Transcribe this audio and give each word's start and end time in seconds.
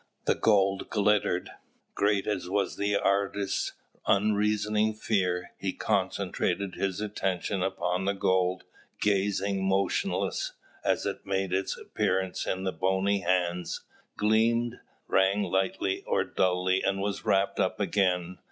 The 0.25 0.33
gold 0.33 0.89
glittered. 0.89 1.51
Great 1.93 2.25
as 2.25 2.49
was 2.49 2.75
the 2.75 2.95
artist's 2.95 3.73
unreasoning 4.07 4.95
fear, 4.95 5.51
he 5.59 5.73
concentrated 5.73 6.73
all 6.73 6.81
his 6.87 7.01
attention 7.01 7.61
upon 7.61 8.05
the 8.05 8.15
gold, 8.15 8.63
gazing 8.99 9.63
motionless, 9.63 10.53
as 10.83 11.05
it 11.05 11.23
made 11.23 11.53
its 11.53 11.77
appearance 11.77 12.47
in 12.47 12.63
the 12.63 12.71
bony 12.73 13.19
hands, 13.19 13.81
gleamed, 14.17 14.79
rang 15.07 15.43
lightly 15.43 16.01
or 16.07 16.23
dully, 16.23 16.81
and 16.81 16.99
was 16.99 17.23
wrapped 17.23 17.59
up 17.59 17.79
again. 17.79 18.39